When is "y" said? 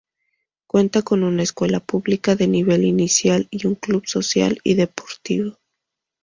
3.51-3.67, 4.63-4.73